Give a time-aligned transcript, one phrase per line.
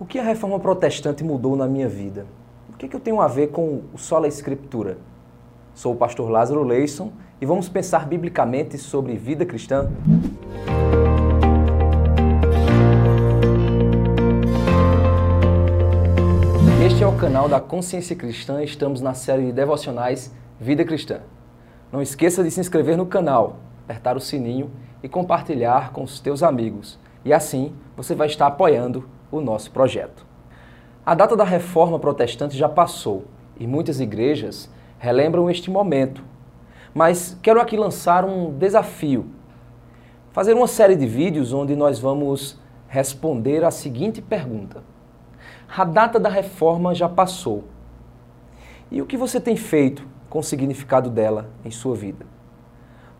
[0.00, 2.24] O que a reforma protestante mudou na minha vida?
[2.72, 4.96] O que, é que eu tenho a ver com o sola escritura?
[5.74, 9.90] Sou o pastor Lázaro Leison e vamos pensar biblicamente sobre vida cristã.
[16.86, 18.62] Este é o canal da Consciência Cristã.
[18.62, 21.22] Estamos na série de devocionais Vida Cristã.
[21.90, 24.70] Não esqueça de se inscrever no canal, apertar o sininho
[25.02, 27.00] e compartilhar com os teus amigos.
[27.24, 30.26] E assim você vai estar apoiando o nosso projeto.
[31.04, 33.24] A data da reforma protestante já passou
[33.58, 36.22] e muitas igrejas relembram este momento.
[36.94, 39.26] Mas quero aqui lançar um desafio.
[40.32, 44.82] Fazer uma série de vídeos onde nós vamos responder a seguinte pergunta:
[45.68, 47.64] A data da reforma já passou.
[48.90, 52.26] E o que você tem feito com o significado dela em sua vida?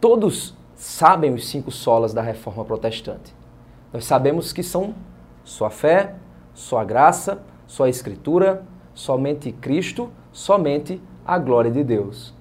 [0.00, 3.34] Todos sabem os cinco solas da reforma protestante.
[3.92, 4.94] Nós sabemos que são
[5.44, 6.14] sua fé,
[6.54, 12.34] sua graça, sua escritura, somente Cristo, somente a glória de Deus.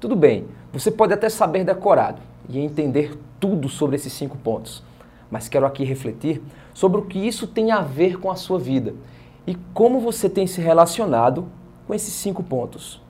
[0.00, 4.82] Tudo bem, você pode até saber decorado e entender tudo sobre esses cinco pontos,
[5.30, 6.42] mas quero aqui refletir
[6.74, 8.94] sobre o que isso tem a ver com a sua vida
[9.46, 11.46] e como você tem se relacionado
[11.86, 13.00] com esses cinco pontos.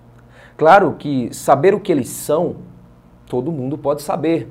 [0.56, 2.56] Claro que saber o que eles são,
[3.26, 4.48] todo mundo pode saber,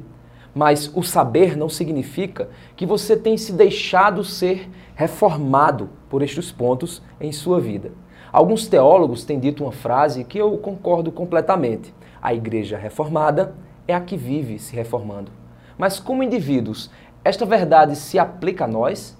[0.56, 7.03] mas o saber não significa que você tem se deixado ser reformado por estes pontos
[7.20, 7.92] em sua vida.
[8.31, 11.94] Alguns teólogos têm dito uma frase que eu concordo completamente.
[12.22, 13.53] A igreja reformada
[13.86, 15.30] é a que vive se reformando.
[15.78, 16.90] Mas como indivíduos,
[17.22, 19.17] esta verdade se aplica a nós?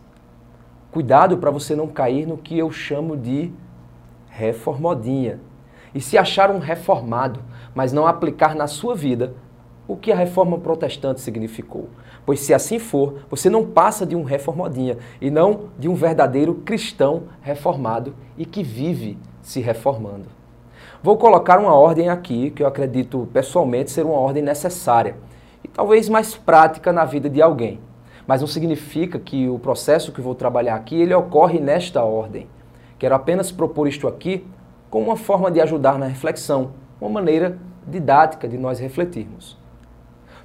[0.90, 3.52] Cuidado para você não cair no que eu chamo de
[4.30, 5.42] reformodinha.
[5.94, 7.42] E se achar um reformado,
[7.74, 9.34] mas não aplicar na sua vida,
[9.88, 11.90] o que a reforma protestante significou.
[12.26, 16.56] Pois se assim for, você não passa de um reformadinha e não de um verdadeiro
[16.56, 20.26] cristão reformado e que vive se reformando.
[21.04, 25.16] Vou colocar uma ordem aqui que eu acredito pessoalmente ser uma ordem necessária
[25.64, 27.80] e talvez mais prática na vida de alguém.
[28.26, 32.48] Mas não significa que o processo que vou trabalhar aqui ele ocorre nesta ordem.
[32.98, 34.48] Quero apenas propor isto aqui
[34.90, 39.58] como uma forma de ajudar na reflexão, uma maneira didática de nós refletirmos.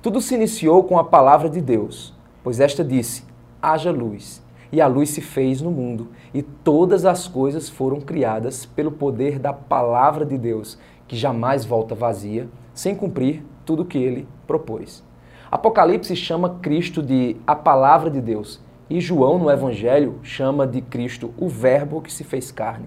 [0.02, 3.22] Tudo se iniciou com a palavra de Deus, pois esta disse:
[3.60, 4.42] haja luz.
[4.72, 9.38] E a luz se fez no mundo, e todas as coisas foram criadas pelo poder
[9.38, 15.04] da palavra de Deus, que jamais volta vazia, sem cumprir tudo o que ele propôs.
[15.50, 21.34] Apocalipse chama Cristo de a palavra de Deus, e João no Evangelho chama de Cristo
[21.36, 22.86] o Verbo que se fez carne.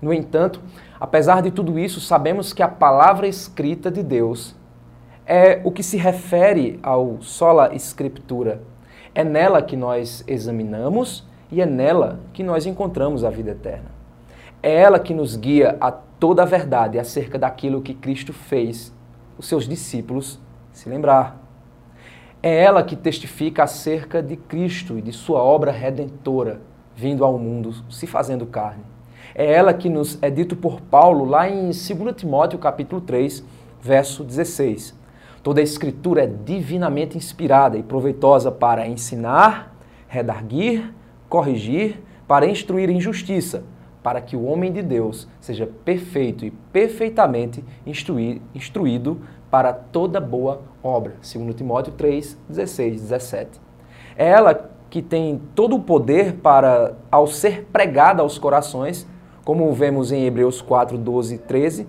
[0.00, 0.60] No entanto,
[0.98, 4.56] apesar de tudo isso, sabemos que a palavra escrita de Deus
[5.34, 8.60] é o que se refere ao sola escritura.
[9.14, 13.90] É nela que nós examinamos e é nela que nós encontramos a vida eterna.
[14.62, 18.92] É ela que nos guia a toda a verdade acerca daquilo que Cristo fez
[19.38, 20.38] os seus discípulos
[20.70, 21.40] se lembrar.
[22.42, 26.60] É ela que testifica acerca de Cristo e de sua obra redentora
[26.94, 28.84] vindo ao mundo, se fazendo carne.
[29.34, 31.80] É ela que nos é dito por Paulo lá em 2
[32.14, 33.42] Timóteo capítulo 3,
[33.80, 35.00] verso 16.
[35.42, 39.74] Toda a escritura é divinamente inspirada e proveitosa para ensinar,
[40.06, 40.94] redarguir,
[41.28, 43.64] corrigir, para instruir em justiça,
[44.04, 49.20] para que o homem de Deus seja perfeito e perfeitamente instruído
[49.50, 51.14] para toda boa obra.
[51.20, 53.60] 2 Timóteo 3, 16, 17.
[54.16, 59.08] É ela que tem todo o poder para, ao ser pregada aos corações,
[59.44, 61.88] como vemos em Hebreus 4, 12 e 13,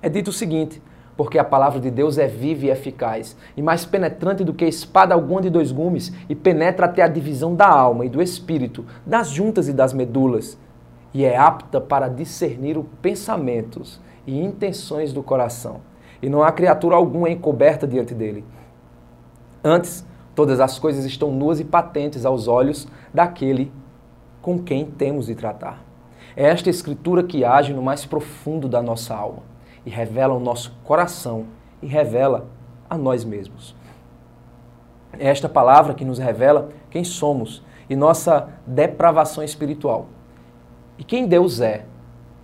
[0.00, 0.80] é dito o seguinte:
[1.16, 5.14] porque a palavra de Deus é viva e eficaz, e mais penetrante do que espada
[5.14, 9.28] alguma de dois gumes, e penetra até a divisão da alma e do espírito, das
[9.28, 10.58] juntas e das medulas,
[11.12, 15.80] e é apta para discernir os pensamentos e intenções do coração.
[16.22, 18.44] E não há criatura alguma encoberta diante dele.
[19.62, 23.70] Antes, todas as coisas estão nuas e patentes aos olhos daquele
[24.40, 25.84] com quem temos de tratar.
[26.34, 29.51] É esta escritura que age no mais profundo da nossa alma
[29.84, 31.46] e revela o nosso coração
[31.80, 32.46] e revela
[32.88, 33.74] a nós mesmos.
[35.18, 40.06] É esta palavra que nos revela quem somos e nossa depravação espiritual.
[40.98, 41.84] E quem Deus é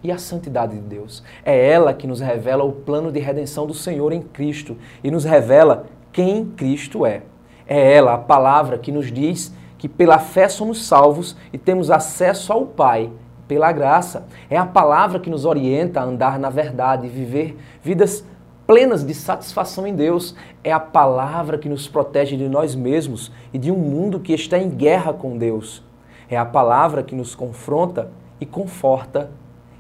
[0.03, 1.23] e a santidade de Deus.
[1.45, 5.25] É ela que nos revela o plano de redenção do Senhor em Cristo e nos
[5.25, 7.23] revela quem Cristo é.
[7.67, 12.53] É ela, a palavra, que nos diz que pela fé somos salvos e temos acesso
[12.53, 13.11] ao Pai
[13.49, 14.27] pela graça.
[14.49, 18.25] É a palavra que nos orienta a andar na verdade e viver vidas
[18.67, 20.37] plenas de satisfação em Deus.
[20.63, 24.59] É a palavra que nos protege de nós mesmos e de um mundo que está
[24.59, 25.83] em guerra com Deus.
[26.29, 29.31] É a palavra que nos confronta e conforta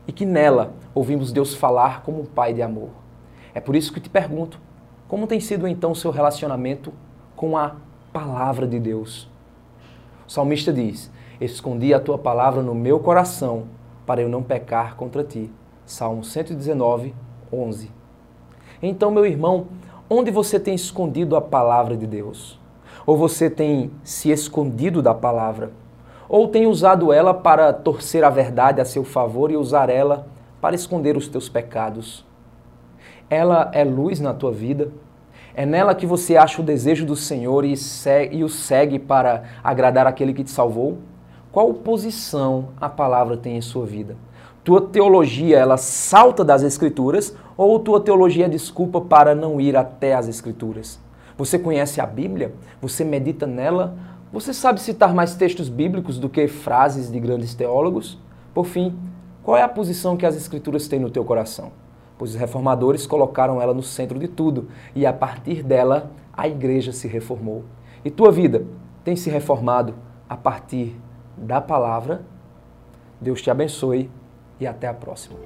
[0.06, 2.88] e que nela ouvimos Deus falar como um pai de amor.
[3.55, 4.59] É por isso que te pergunto:
[5.06, 6.93] como tem sido então o seu relacionamento
[7.37, 7.76] com a
[8.12, 9.29] palavra de Deus?
[10.26, 13.67] O salmista diz: Escondi a tua palavra no meu coração
[14.05, 15.49] para eu não pecar contra ti.
[15.87, 17.14] Salmo 119,
[17.52, 17.93] 11.
[18.82, 19.69] Então, meu irmão,
[20.11, 22.58] onde você tem escondido a palavra de Deus?
[23.06, 25.70] Ou você tem se escondido da palavra?
[26.29, 30.26] Ou tem usado ela para torcer a verdade a seu favor e usar ela
[30.61, 32.26] para esconder os teus pecados?
[33.31, 34.90] Ela é luz na tua vida?
[35.55, 39.44] É nela que você acha o desejo do Senhor e, segue, e o segue para
[39.62, 40.99] agradar aquele que te salvou?
[41.50, 44.17] Qual posição a palavra tem em sua vida?
[44.62, 50.15] Tua teologia, ela salta das escrituras ou tua teologia é desculpa para não ir até
[50.15, 51.00] as escrituras?
[51.39, 52.53] Você conhece a Bíblia?
[52.83, 53.97] Você medita nela?
[54.31, 58.19] Você sabe citar mais textos bíblicos do que frases de grandes teólogos?
[58.53, 58.95] Por fim,
[59.43, 61.73] qual é a posição que as escrituras têm no teu coração?
[62.19, 66.93] Pois os reformadores colocaram ela no centro de tudo e a partir dela a igreja
[66.93, 67.65] se reformou.
[68.05, 68.67] E tua vida
[69.03, 69.95] tem se reformado
[70.29, 70.95] a partir
[71.38, 72.23] da palavra?
[73.20, 74.11] Deus te abençoe
[74.61, 75.38] e até a próxima.